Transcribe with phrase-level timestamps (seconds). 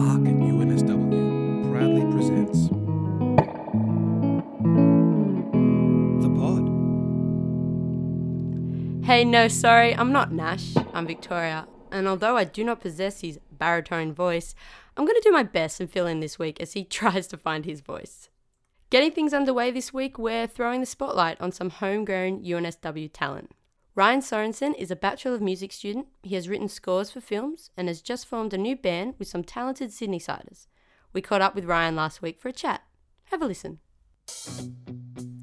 [0.00, 2.68] Arc UNSW proudly presents
[6.22, 6.64] The Pod.
[9.04, 10.74] Hey, no, sorry, I'm not Nash.
[10.94, 11.66] I'm Victoria.
[11.90, 14.54] And although I do not possess his baritone voice,
[14.96, 17.36] I'm going to do my best and fill in this week as he tries to
[17.36, 18.28] find his voice.
[18.90, 23.50] Getting things underway this week, we're throwing the spotlight on some homegrown UNSW talent.
[23.98, 26.06] Ryan Sorensen is a Bachelor of Music student.
[26.22, 29.42] He has written scores for films and has just formed a new band with some
[29.42, 30.68] talented Sydney siders.
[31.12, 32.82] We caught up with Ryan last week for a chat.
[33.24, 33.80] Have a listen.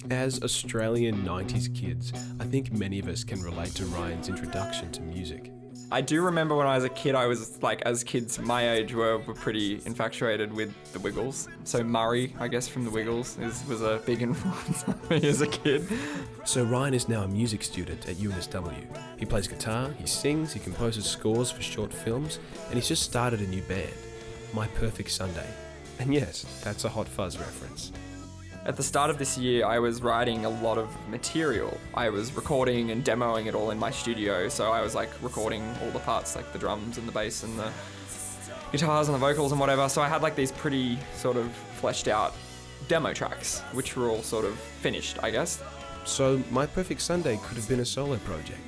[0.09, 5.01] As Australian 90s kids, I think many of us can relate to Ryan's introduction to
[5.01, 5.51] music.
[5.91, 8.93] I do remember when I was a kid, I was like, as kids my age
[8.93, 11.47] were, were pretty infatuated with the Wiggles.
[11.63, 15.41] So Murray, I guess, from the Wiggles is, was a big influence on me as
[15.41, 15.87] a kid.
[16.43, 19.19] So Ryan is now a music student at UNSW.
[19.19, 23.39] He plays guitar, he sings, he composes scores for short films, and he's just started
[23.41, 23.93] a new band,
[24.53, 25.47] My Perfect Sunday.
[25.99, 27.91] And yes, that's a Hot Fuzz reference.
[28.65, 31.77] At the start of this year, I was writing a lot of material.
[31.93, 35.63] I was recording and demoing it all in my studio, so I was like recording
[35.83, 37.71] all the parts, like the drums and the bass and the
[38.71, 39.87] guitars and the vocals and whatever.
[39.87, 42.33] So I had like these pretty sort of fleshed out
[42.87, 45.61] demo tracks, which were all sort of finished, I guess.
[46.03, 48.59] So My Perfect Sunday could have been a solo project.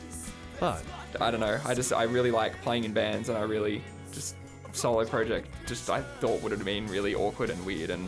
[0.59, 0.83] But
[1.19, 1.59] I don't know.
[1.65, 4.35] I just I really like playing in bands, and I really just
[4.73, 5.47] solo project.
[5.65, 8.07] Just I thought would have been really awkward and weird, and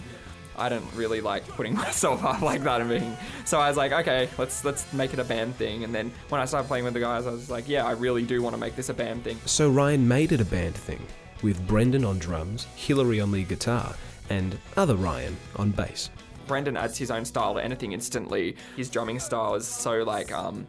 [0.59, 3.17] I don't really like putting myself up like that and being.
[3.45, 5.83] So I was like, okay, let's let's make it a band thing.
[5.83, 8.23] And then when I started playing with the guys, I was like, yeah, I really
[8.23, 9.39] do want to make this a band thing.
[9.45, 11.01] So Ryan made it a band thing,
[11.41, 13.95] with Brendan on drums, Hillary on lead guitar,
[14.29, 16.09] and other Ryan on bass.
[16.47, 18.55] Brendan adds his own style to anything instantly.
[18.75, 20.65] His drumming style is so like um,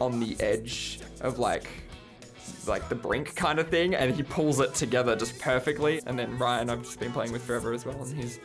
[0.00, 1.68] on the edge of like
[2.66, 6.00] like the brink kind of thing, and he pulls it together just perfectly.
[6.06, 8.38] And then Ryan, I've just been playing with forever as well, and he's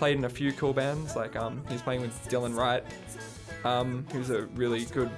[0.00, 1.14] played in a few cool bands.
[1.14, 2.82] Like um, he's playing with Dylan Wright,
[3.64, 5.10] um, who's a really good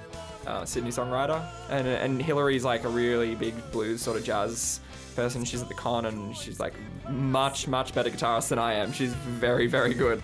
[0.45, 4.81] uh, Sydney songwriter, and and Hillary's like a really big blues sort of jazz
[5.15, 5.45] person.
[5.45, 6.73] She's at the con, and she's like
[7.09, 8.91] much much better guitarist than I am.
[8.91, 10.21] She's very very good.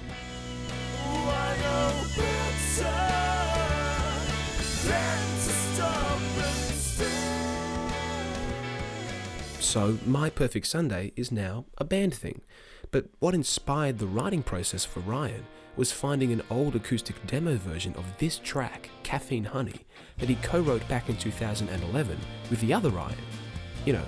[9.62, 12.42] So My Perfect Sunday is now a band thing.
[12.92, 15.46] But what inspired the writing process for Ryan
[15.76, 19.86] was finding an old acoustic demo version of this track, Caffeine Honey,
[20.18, 22.18] that he co wrote back in 2011
[22.50, 23.16] with the other Ryan.
[23.86, 24.06] You know,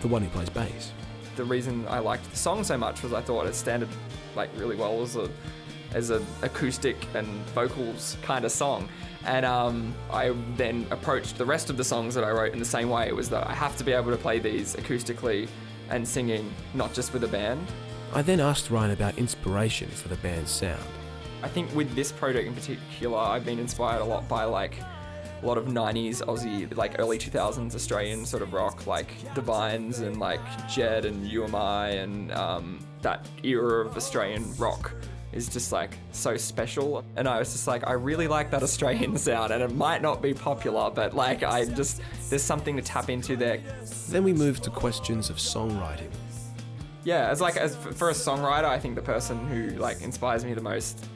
[0.00, 0.92] the one who plays bass.
[1.36, 3.88] the reason I liked the song so much was I thought it standard
[4.36, 5.28] like really well as a
[5.92, 8.88] as an acoustic and vocals kind of song.
[9.24, 12.64] And um, I then approached the rest of the songs that I wrote in the
[12.64, 13.06] same way.
[13.06, 15.48] It was that I have to be able to play these acoustically
[15.90, 17.66] and singing, not just with a band.
[18.14, 20.80] I then asked Ryan about inspiration for the band's sound.
[21.42, 24.78] I think with this project in particular, I've been inspired a lot by like
[25.42, 29.98] a lot of 90s Aussie, like early 2000s Australian sort of rock, like The Vines
[29.98, 34.94] and like Jet and You Am I and um, that era of Australian rock
[35.32, 37.04] is just like so special.
[37.16, 40.22] And I was just like, I really like that Australian sound, and it might not
[40.22, 42.00] be popular, but like I just,
[42.30, 43.58] there's something to tap into there.
[44.08, 46.10] Then we moved to questions of songwriting.
[47.04, 50.54] Yeah, as like as for a songwriter, I think the person who like inspires me
[50.54, 51.06] the most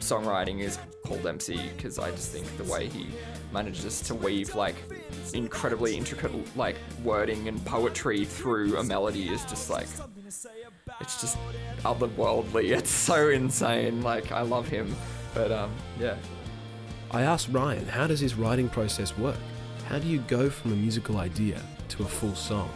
[0.00, 3.08] songwriting is Paul Dempsey because I just think the way he
[3.52, 4.76] manages to weave like
[5.34, 9.88] incredibly intricate like wording and poetry through a melody is just like
[11.00, 11.38] it's just
[11.84, 12.70] otherworldly.
[12.76, 14.02] It's so insane.
[14.02, 14.94] Like I love him,
[15.34, 15.70] but um
[16.00, 16.16] yeah.
[17.10, 19.38] I asked Ryan, how does his writing process work?
[19.88, 21.60] How do you go from a musical idea
[21.90, 22.68] to a full song?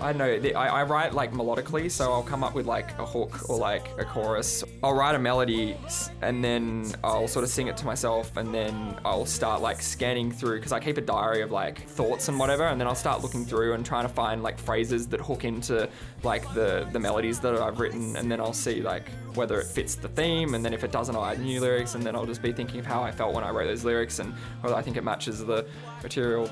[0.00, 0.24] I know.
[0.24, 3.86] I, I write like melodically, so I'll come up with like a hook or like
[3.98, 4.64] a chorus.
[4.82, 5.76] I'll write a melody
[6.22, 10.32] and then I'll sort of sing it to myself, and then I'll start like scanning
[10.32, 13.22] through because I keep a diary of like thoughts and whatever, and then I'll start
[13.22, 15.88] looking through and trying to find like phrases that hook into
[16.22, 19.96] like the the melodies that I've written, and then I'll see like whether it fits
[19.96, 22.40] the theme, and then if it doesn't, I'll add new lyrics, and then I'll just
[22.40, 24.32] be thinking of how I felt when I wrote those lyrics and
[24.62, 25.66] whether I think it matches the
[26.02, 26.50] material.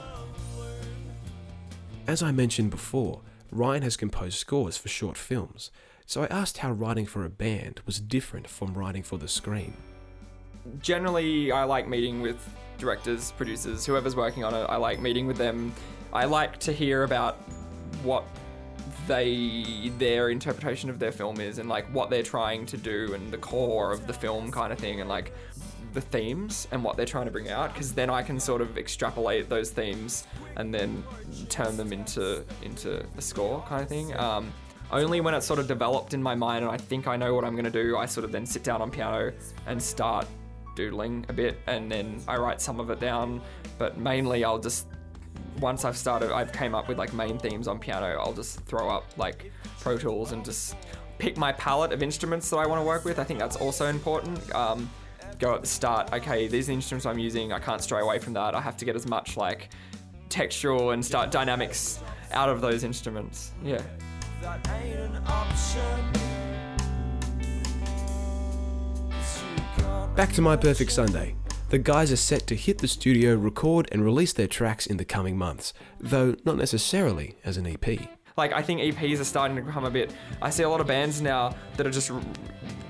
[2.07, 5.71] As I mentioned before, Ryan has composed scores for short films,
[6.05, 9.75] so I asked how writing for a band was different from writing for the screen.
[10.81, 12.37] generally I like meeting with
[12.79, 14.65] directors, producers, whoever's working on it.
[14.65, 15.73] I like meeting with them.
[16.13, 17.37] I like to hear about
[18.03, 18.25] what
[19.07, 23.31] they their interpretation of their film is and like what they're trying to do and
[23.33, 25.33] the core of the film kind of thing and like
[25.95, 28.77] the themes and what they're trying to bring out because then I can sort of
[28.77, 30.27] extrapolate those themes
[30.57, 31.03] and then
[31.49, 34.17] turn them into into a score kind of thing.
[34.17, 34.53] Um,
[34.91, 37.45] only when it's sort of developed in my mind and I think I know what
[37.45, 39.33] I'm gonna do, I sort of then sit down on piano
[39.67, 40.27] and start
[40.79, 43.43] doodling a bit, and then I write some of it down.
[43.79, 44.87] But mainly, I'll just
[45.61, 48.17] once I've started, I've came up with like main themes on piano.
[48.21, 49.51] I'll just throw up like
[49.81, 50.77] Pro Tools and just
[51.19, 53.19] pick my palette of instruments that I want to work with.
[53.19, 54.55] I think that's also important.
[54.55, 54.89] Um,
[55.39, 56.13] go at the start.
[56.13, 57.53] Okay, these are the instruments I'm using.
[57.53, 58.55] I can't stray away from that.
[58.55, 59.71] I have to get as much like
[60.29, 62.01] textual and start dynamics
[62.33, 63.53] out of those instruments.
[63.63, 63.81] Yeah.
[64.43, 66.13] That ain't an option.
[69.77, 71.35] 'Cause Back to My Perfect Sunday.
[71.71, 75.05] The guys are set to hit the studio, record, and release their tracks in the
[75.05, 78.09] coming months, though not necessarily as an EP.
[78.37, 80.13] Like I think EPs are starting to become a bit.
[80.41, 82.23] I see a lot of bands now that are just r-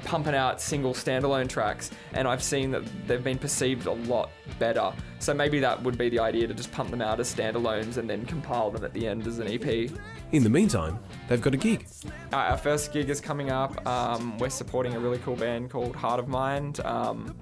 [0.05, 4.93] pumping out single standalone tracks, and I've seen that they've been perceived a lot better.
[5.19, 8.09] So maybe that would be the idea to just pump them out as standalones and
[8.09, 9.91] then compile them at the end as an EP.
[10.33, 10.99] In the meantime,
[11.29, 11.87] they've got a gig.
[12.33, 13.87] Our first gig is coming up.
[13.87, 16.81] Um, we're supporting a really cool band called Heart of Mind.
[16.81, 17.35] Um,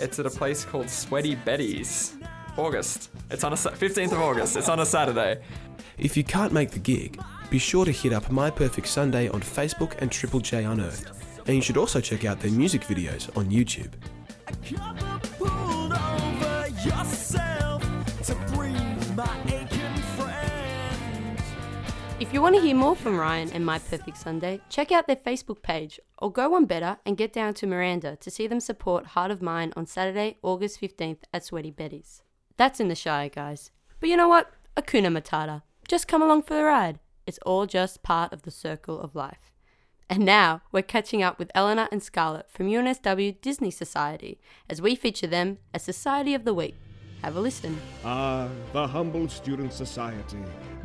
[0.00, 2.14] it's at a place called Sweaty Betty's.
[2.56, 3.10] August.
[3.30, 4.56] It's on a 15th of August.
[4.56, 5.40] It's on a Saturday.
[5.98, 7.20] If you can't make the gig,
[7.50, 11.10] be sure to hit up My Perfect Sunday on Facebook and Triple J Unearthed.
[11.46, 13.92] And you should also check out their music videos on YouTube.
[14.76, 17.82] cover pulled over yourself
[18.24, 21.38] to breathe my aching friend.
[22.20, 25.16] If you want to hear more from Ryan and My Perfect Sunday, check out their
[25.16, 29.06] Facebook page or go one better and get down to Miranda to see them support
[29.06, 32.22] Heart of Mine on Saturday, August 15th at Sweaty Betty's.
[32.56, 33.72] That's in the Shire, guys.
[33.98, 34.50] But you know what?
[34.76, 35.62] Hakuna Matata.
[35.88, 37.00] Just come along for the ride.
[37.26, 39.51] It's all just part of the circle of life.
[40.12, 44.38] And now we're catching up with Eleanor and Scarlett from UNSW Disney Society
[44.68, 46.74] as we feature them as Society of the Week.
[47.22, 47.80] Have a listen.
[48.04, 50.36] Ah, the humble student society,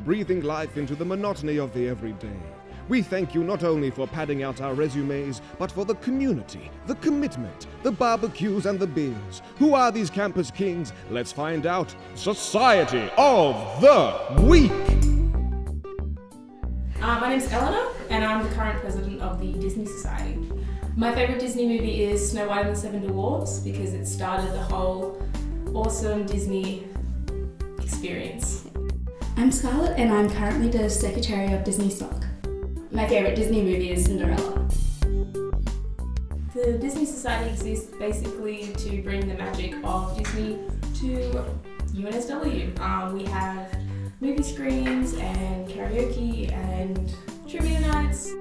[0.06, 2.40] breathing life into the monotony of the everyday.
[2.88, 6.96] We thank you not only for padding out our resumes, but for the community, the
[6.96, 9.42] commitment, the barbecues, and the beers.
[9.58, 10.94] Who are these campus kings?
[11.12, 11.94] Let's find out.
[12.16, 14.72] Society of the Week!
[17.02, 20.40] Uh, my name's Eleanor, and I'm the current president of the Disney Society.
[20.96, 24.64] My favourite Disney movie is Snow White and the Seven Dwarfs because it started the
[24.64, 25.22] whole
[25.76, 26.84] awesome Disney
[27.80, 28.66] experience.
[29.36, 32.26] I'm Scarlett and I'm currently the Secretary of Disney Soc.
[32.90, 34.68] My favourite Disney movie is Cinderella.
[36.56, 40.58] The Disney Society exists basically to bring the magic of Disney
[41.02, 41.46] to
[41.94, 42.80] UNSW.
[42.80, 43.72] Um, we have
[44.22, 47.14] movie screens and karaoke and
[47.48, 48.34] trivia nights.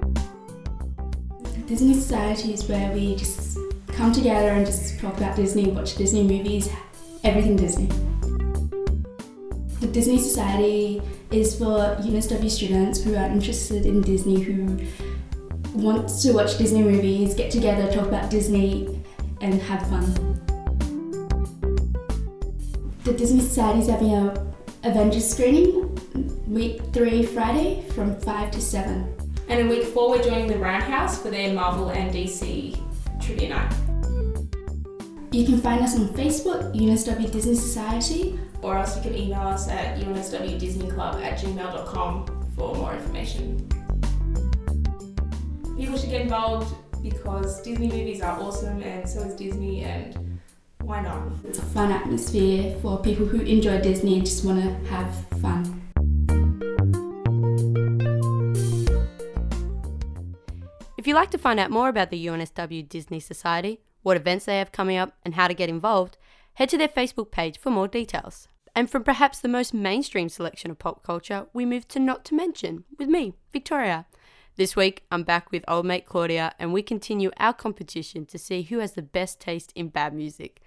[1.66, 3.56] Disney Society is where we just
[3.88, 6.68] come together and just talk about Disney, watch Disney movies,
[7.22, 7.86] everything Disney.
[9.80, 11.00] The Disney Society
[11.30, 14.76] is for UNSW students who are interested in Disney, who
[15.74, 19.00] want to watch Disney movies, get together, talk about Disney,
[19.40, 20.06] and have fun.
[23.04, 25.85] The Disney Society is having a Avengers screening
[26.56, 29.14] week three Friday from five to seven.
[29.48, 32.80] And in week four, we're joining the Roundhouse for their Marvel and DC
[33.20, 33.74] trivia night.
[35.32, 39.68] You can find us on Facebook, UNSW Disney Society, or else you can email us
[39.68, 43.58] at unswdisneyclub at gmail.com for more information.
[45.76, 50.40] People should get involved because Disney movies are awesome and so is Disney and
[50.80, 51.20] why not?
[51.44, 55.75] It's a fun atmosphere for people who enjoy Disney and just want to have fun.
[61.16, 64.70] You'd like to find out more about the UNSW Disney Society, what events they have
[64.70, 66.18] coming up, and how to get involved,
[66.56, 68.48] head to their Facebook page for more details.
[68.74, 72.34] And from perhaps the most mainstream selection of pop culture, we move to Not to
[72.34, 74.04] Mention with me, Victoria.
[74.56, 78.60] This week, I'm back with old mate Claudia, and we continue our competition to see
[78.60, 80.60] who has the best taste in bad music,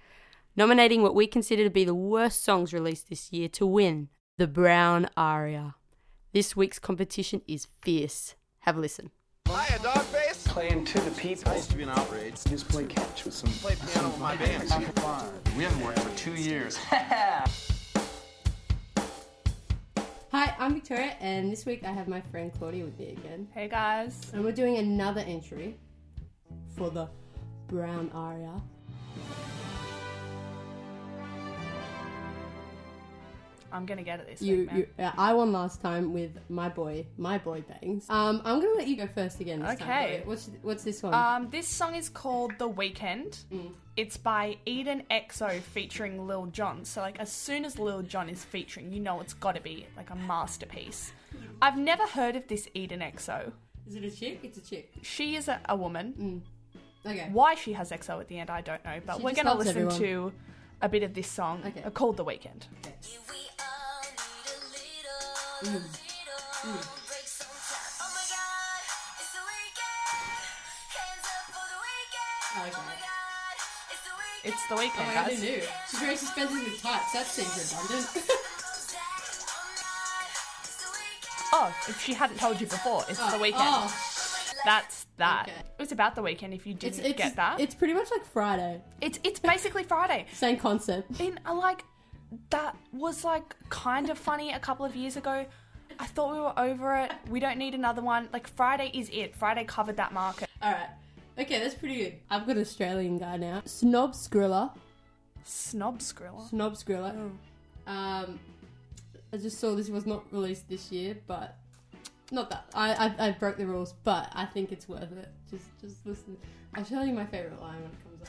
[0.56, 4.48] nominating what we consider to be the worst songs released this year to win the
[4.48, 5.76] Brown Aria.
[6.32, 8.34] This week's competition is fierce.
[8.62, 9.12] Have a listen.
[9.46, 10.09] Hiya, dog.
[10.50, 11.52] Playing to the people.
[11.52, 12.34] I used to be an outrage.
[12.48, 13.48] Just play catch with some.
[13.50, 14.64] Play piano with my band.
[15.56, 16.76] We haven't worked for two years.
[16.86, 17.46] Hi,
[20.32, 23.46] I'm Victoria, and this week I have my friend Claudia with me again.
[23.54, 24.28] Hey guys.
[24.34, 25.76] And we're doing another entry
[26.76, 27.08] for the
[27.68, 28.60] Brown Aria.
[33.72, 34.76] I'm gonna get it this You, week, man.
[34.78, 38.06] you, uh, I won last time with my boy, my boy bangs.
[38.08, 39.60] Um, I'm gonna let you go first again.
[39.60, 40.06] This time, Okay.
[40.08, 40.22] Claudia.
[40.26, 41.14] What's what's this one?
[41.14, 43.38] Um, this song is called The Weekend.
[43.52, 43.72] Mm.
[43.96, 46.84] It's by Eden xo featuring Lil Jon.
[46.84, 50.10] So like as soon as Lil Jon is featuring, you know it's gotta be like
[50.10, 51.12] a masterpiece.
[51.62, 53.52] I've never heard of this Eden xo.
[53.86, 54.40] Is it a chick?
[54.42, 54.90] It's a chick.
[55.02, 56.42] She is a, a woman.
[57.06, 57.28] Okay.
[57.32, 59.00] Why she has xo at the end, I don't know.
[59.04, 59.98] But She we're gonna listen everyone.
[59.98, 60.32] to
[60.82, 61.82] a bit of this song Okay.
[61.82, 62.94] uh, called "The Weekend." Okay.
[65.62, 65.70] Mm.
[65.72, 66.72] Mm.
[66.72, 66.96] Mm.
[74.42, 75.42] It's the Oh weekend, my god, I guys.
[75.42, 75.60] knew.
[75.90, 77.12] She's wearing suspenders with tights.
[77.12, 78.26] That seems redundant.
[81.52, 83.64] Oh, if she hadn't told you before, it's oh, the weekend.
[83.64, 83.92] Oh,
[84.64, 85.48] That's that.
[85.48, 85.58] Okay.
[85.58, 86.54] It was about the weekend.
[86.54, 88.80] If you didn't it's, get that, It's pretty much like Friday.
[89.00, 90.26] it's it's basically Friday.
[90.32, 91.20] Same concept.
[91.20, 91.84] In a, like
[92.50, 95.46] that was like kind of funny a couple of years ago.
[95.98, 97.12] I thought we were over it.
[97.28, 98.28] We don't need another one.
[98.32, 99.36] Like Friday is it.
[99.36, 100.48] Friday covered that market.
[100.62, 100.88] Alright.
[101.38, 102.14] Okay, that's pretty good.
[102.30, 103.62] I've got an Australian guy now.
[103.64, 104.72] Snob Scrilla.
[105.44, 106.48] Snob Scrilla.
[106.48, 107.30] Snob Scrilla.
[107.86, 108.38] Um,
[109.32, 111.56] I just saw this was not released this year, but
[112.30, 115.28] not that I, I I broke the rules, but I think it's worth it.
[115.50, 116.36] Just just listen.
[116.74, 118.28] I'll tell you my favorite line when it comes up.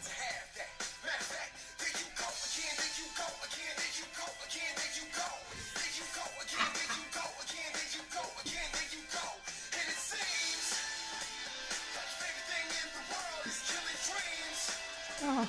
[15.24, 15.48] Oh.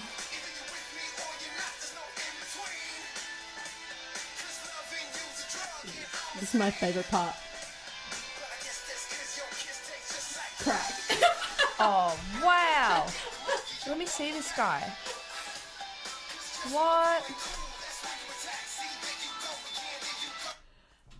[6.38, 7.34] This is my favorite part.
[11.84, 13.06] Oh wow!
[13.88, 14.80] Let me see this guy.
[16.70, 17.22] What?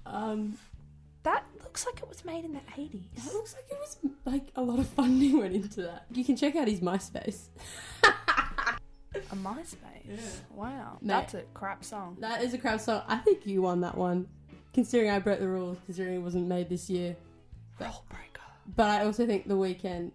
[0.07, 0.57] Um,
[1.23, 3.03] That looks like it was made in the eighties.
[3.25, 6.07] that looks like it was like a lot of funding went into that.
[6.13, 7.49] You can check out his MySpace.
[8.05, 10.41] A MySpace.
[10.51, 11.09] Wow, Mate.
[11.09, 12.17] that's a crap song.
[12.21, 13.03] That is a crap song.
[13.09, 14.27] I think you won that one,
[14.75, 17.17] considering I broke the rules, considering it wasn't made this year.
[17.81, 18.43] Rule breaker.
[18.77, 20.13] But I also think the weekend,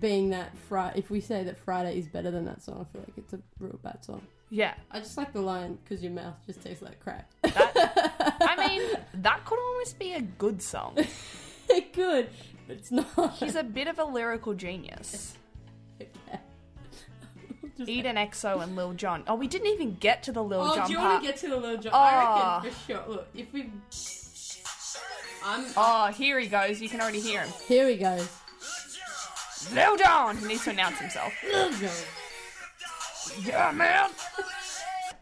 [0.00, 3.02] being that Friday, if we say that Friday is better than that song, I feel
[3.02, 4.22] like it's a real bad song.
[4.50, 7.28] Yeah, I just like the line because your mouth just tastes like crack.
[7.44, 8.82] I mean
[9.22, 10.96] that could almost be a good song.
[11.68, 12.28] it could,
[12.68, 13.34] but it's not.
[13.34, 15.36] He's a bit of a lyrical genius.
[17.76, 19.22] Just- Eden xo and Lil Jon.
[19.26, 21.10] Oh, we didn't even get to the Lil Oh, Jon do you part.
[21.10, 21.92] want to get to the little John?
[21.94, 21.98] Oh.
[21.98, 22.60] I reckon ah.
[22.62, 23.04] for sure.
[23.06, 23.70] Look, if we,
[25.44, 25.66] I'm.
[25.76, 26.80] Oh, here he goes.
[26.80, 27.52] You can already hear him.
[27.66, 28.26] Here he goes.
[29.74, 30.36] Lil Jon!
[30.38, 31.32] He needs to announce himself.
[31.44, 31.90] Lil Jon.
[33.44, 34.10] Yeah, man!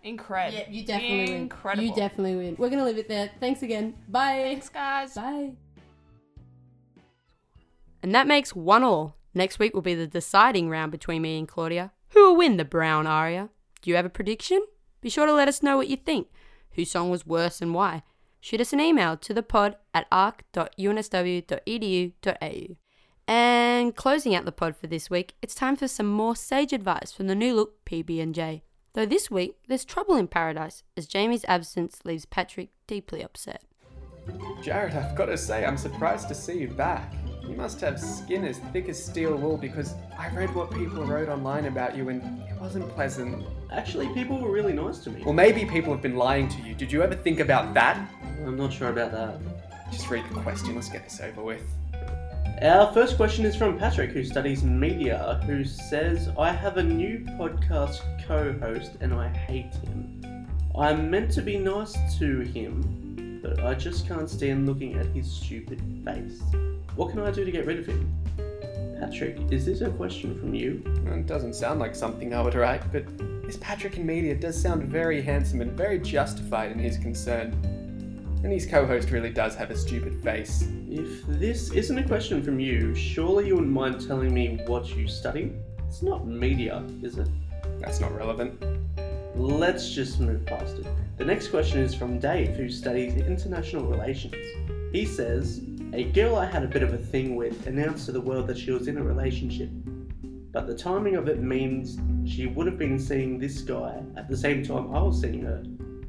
[0.03, 0.59] Incredible.
[0.59, 1.83] Yeah, you definitely Incredible.
[1.83, 1.91] win.
[1.91, 2.57] You definitely win.
[2.59, 3.31] We're gonna leave it there.
[3.41, 3.95] Thanks again.
[4.09, 4.43] Bye.
[4.45, 5.15] Thanks, guys.
[5.15, 5.53] Bye.
[8.03, 9.17] And that makes one all.
[9.33, 11.93] Next week will be the deciding round between me and Claudia.
[12.11, 13.49] Who will win the brown aria?
[13.81, 14.61] Do you have a prediction?
[15.01, 16.29] Be sure to let us know what you think.
[16.73, 18.03] Whose song was worse and why?
[18.41, 22.77] Shoot us an email to the pod at arc.unsw.edu.au.
[23.27, 27.11] And closing out the pod for this week, it's time for some more sage advice
[27.13, 28.63] from the new look PB&J.
[28.93, 33.63] Though this week, there's trouble in paradise as Jamie's absence leaves Patrick deeply upset.
[34.63, 37.13] Jared, I've got to say, I'm surprised to see you back.
[37.43, 41.29] You must have skin as thick as steel wool because I read what people wrote
[41.29, 43.45] online about you and it wasn't pleasant.
[43.71, 45.23] Actually, people were really nice to me.
[45.25, 46.75] Well, maybe people have been lying to you.
[46.75, 48.09] Did you ever think about that?
[48.47, 49.39] I'm not sure about that.
[49.91, 51.63] Just read the question, let's get this over with.
[52.63, 57.19] Our first question is from Patrick, who studies media, who says, I have a new
[57.37, 60.47] podcast co host and I hate him.
[60.79, 65.31] I'm meant to be nice to him, but I just can't stand looking at his
[65.31, 66.41] stupid face.
[66.95, 68.09] What can I do to get rid of him?
[69.01, 70.81] Patrick, is this a question from you?
[71.07, 73.05] It doesn't sound like something I would write, but
[73.45, 77.51] this Patrick in media does sound very handsome and very justified in his concern.
[78.45, 80.69] And his co host really does have a stupid face.
[80.97, 85.09] If this isn't a question from you, surely you wouldn't mind telling me what you
[85.09, 85.51] study?
[85.89, 87.27] It's not media, is it?
[87.81, 88.63] That's not relevant.
[89.35, 90.87] Let's just move past it.
[91.17, 94.37] The next question is from Dave, who studies international relations.
[94.93, 95.63] He says,
[95.95, 98.57] A girl I had a bit of a thing with announced to the world that
[98.57, 99.71] she was in a relationship,
[100.53, 104.37] but the timing of it means she would have been seeing this guy at the
[104.37, 105.61] same time I was seeing her.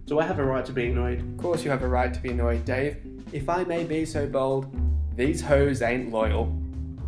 [0.06, 1.22] Do I have a right to be annoyed?
[1.22, 3.15] Of course, you have a right to be annoyed, Dave.
[3.32, 4.67] If I may be so bold,
[5.15, 6.46] these hoes ain't loyal.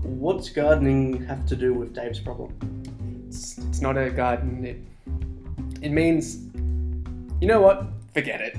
[0.02, 2.54] What's gardening have to do with Dave's problem?
[3.28, 4.78] It's, it's not a garden, it,
[5.82, 6.38] it means.
[7.40, 7.86] You know what?
[8.14, 8.58] Forget it.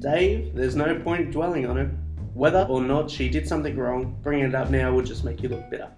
[0.00, 1.88] Dave, there's no point dwelling on it.
[2.34, 5.48] Whether or not she did something wrong, bringing it up now would just make you
[5.48, 5.90] look bitter.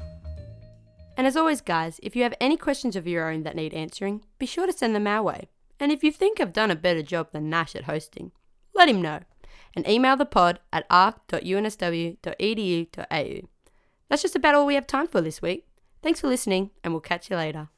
[1.20, 4.24] And as always, guys, if you have any questions of your own that need answering,
[4.38, 5.50] be sure to send them our way.
[5.78, 8.32] And if you think I've done a better job than Nash at hosting,
[8.74, 9.20] let him know.
[9.76, 13.48] And email the pod at arc.unsw.edu.au.
[14.08, 15.66] That's just about all we have time for this week.
[16.02, 17.68] Thanks for listening, and we'll catch you later.